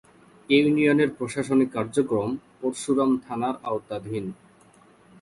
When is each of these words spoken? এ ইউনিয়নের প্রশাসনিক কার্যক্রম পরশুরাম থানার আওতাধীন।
এ 0.49 0.57
ইউনিয়নের 0.59 1.09
প্রশাসনিক 1.17 1.69
কার্যক্রম 1.75 2.29
পরশুরাম 2.59 3.11
থানার 3.25 3.55
আওতাধীন। 3.63 4.25